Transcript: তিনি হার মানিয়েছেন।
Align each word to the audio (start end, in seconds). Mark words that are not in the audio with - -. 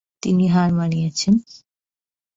তিনি 0.23 0.45
হার 0.47 0.69
মানিয়েছেন। 0.73 1.33